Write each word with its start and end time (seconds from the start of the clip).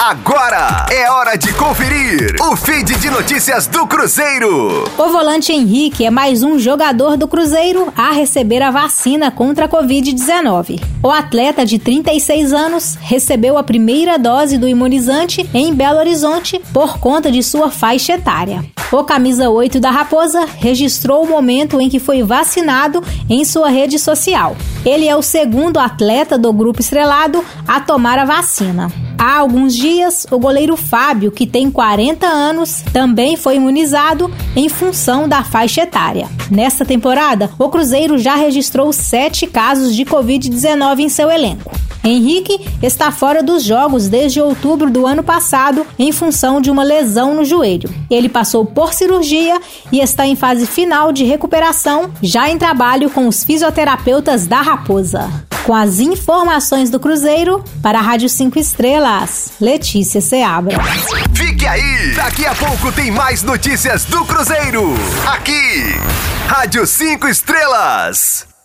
Agora 0.00 0.86
é 0.92 1.10
hora 1.10 1.36
de 1.36 1.52
conferir 1.54 2.36
o 2.40 2.54
feed 2.54 2.96
de 2.98 3.10
notícias 3.10 3.66
do 3.66 3.84
Cruzeiro. 3.84 4.84
O 4.96 5.08
volante 5.08 5.52
Henrique 5.52 6.06
é 6.06 6.10
mais 6.10 6.44
um 6.44 6.56
jogador 6.56 7.16
do 7.16 7.26
Cruzeiro 7.26 7.92
a 7.96 8.12
receber 8.12 8.62
a 8.62 8.70
vacina 8.70 9.32
contra 9.32 9.64
a 9.64 9.68
Covid-19. 9.68 10.80
O 11.02 11.10
atleta 11.10 11.66
de 11.66 11.80
36 11.80 12.52
anos 12.52 12.96
recebeu 13.00 13.58
a 13.58 13.64
primeira 13.64 14.16
dose 14.16 14.56
do 14.56 14.68
imunizante 14.68 15.50
em 15.52 15.74
Belo 15.74 15.98
Horizonte 15.98 16.60
por 16.72 16.98
conta 17.00 17.28
de 17.28 17.42
sua 17.42 17.68
faixa 17.68 18.12
etária. 18.12 18.64
O 18.90 19.04
camisa 19.04 19.50
8 19.50 19.80
da 19.80 19.90
Raposa 19.90 20.46
registrou 20.56 21.22
o 21.22 21.28
momento 21.28 21.78
em 21.78 21.90
que 21.90 21.98
foi 21.98 22.22
vacinado 22.22 23.02
em 23.28 23.44
sua 23.44 23.68
rede 23.68 23.98
social. 23.98 24.56
Ele 24.82 25.06
é 25.06 25.14
o 25.14 25.20
segundo 25.20 25.78
atleta 25.78 26.38
do 26.38 26.50
grupo 26.54 26.80
estrelado 26.80 27.44
a 27.66 27.80
tomar 27.80 28.18
a 28.18 28.24
vacina. 28.24 28.90
Há 29.18 29.40
alguns 29.40 29.74
dias, 29.74 30.26
o 30.30 30.38
goleiro 30.38 30.74
Fábio, 30.74 31.30
que 31.30 31.46
tem 31.46 31.70
40 31.70 32.26
anos, 32.26 32.82
também 32.90 33.36
foi 33.36 33.56
imunizado 33.56 34.32
em 34.56 34.70
função 34.70 35.28
da 35.28 35.44
faixa 35.44 35.82
etária. 35.82 36.26
Nesta 36.50 36.82
temporada, 36.84 37.50
o 37.58 37.68
Cruzeiro 37.68 38.16
já 38.16 38.36
registrou 38.36 38.90
sete 38.90 39.46
casos 39.46 39.94
de 39.94 40.04
Covid-19 40.06 41.00
em 41.00 41.08
seu 41.10 41.30
elenco. 41.30 41.77
Henrique 42.08 42.58
está 42.82 43.10
fora 43.10 43.42
dos 43.42 43.62
jogos 43.62 44.08
desde 44.08 44.40
outubro 44.40 44.90
do 44.90 45.06
ano 45.06 45.22
passado 45.22 45.86
em 45.98 46.10
função 46.12 46.60
de 46.60 46.70
uma 46.70 46.82
lesão 46.82 47.34
no 47.34 47.44
joelho. 47.44 47.92
Ele 48.10 48.28
passou 48.28 48.64
por 48.64 48.92
cirurgia 48.92 49.60
e 49.92 50.00
está 50.00 50.26
em 50.26 50.36
fase 50.36 50.66
final 50.66 51.12
de 51.12 51.24
recuperação, 51.24 52.10
já 52.22 52.48
em 52.48 52.58
trabalho 52.58 53.10
com 53.10 53.28
os 53.28 53.44
fisioterapeutas 53.44 54.46
da 54.46 54.60
Raposa. 54.60 55.28
Com 55.64 55.74
as 55.74 55.98
informações 55.98 56.88
do 56.88 56.98
Cruzeiro, 56.98 57.62
para 57.82 57.98
a 57.98 58.02
Rádio 58.02 58.28
5 58.28 58.58
Estrelas, 58.58 59.52
Letícia 59.60 60.20
Seabra. 60.20 60.78
Fique 61.34 61.66
aí! 61.66 62.14
Daqui 62.14 62.46
a 62.46 62.54
pouco 62.54 62.90
tem 62.90 63.10
mais 63.10 63.42
notícias 63.42 64.06
do 64.06 64.24
Cruzeiro. 64.24 64.94
Aqui, 65.26 65.94
Rádio 66.46 66.86
5 66.86 67.28
Estrelas. 67.28 68.57